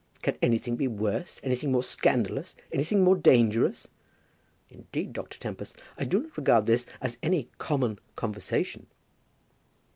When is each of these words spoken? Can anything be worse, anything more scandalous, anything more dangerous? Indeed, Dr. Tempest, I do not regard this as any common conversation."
Can 0.23 0.35
anything 0.41 0.77
be 0.77 0.87
worse, 0.87 1.39
anything 1.43 1.71
more 1.71 1.83
scandalous, 1.83 2.55
anything 2.71 3.03
more 3.03 3.15
dangerous? 3.15 3.87
Indeed, 4.71 5.13
Dr. 5.13 5.37
Tempest, 5.37 5.77
I 5.95 6.05
do 6.05 6.23
not 6.23 6.37
regard 6.37 6.65
this 6.65 6.87
as 7.01 7.19
any 7.21 7.49
common 7.59 7.99
conversation." 8.15 8.87